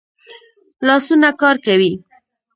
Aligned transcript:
لاسونه 0.87 1.29
کار 1.41 1.55
کوي 1.65 1.91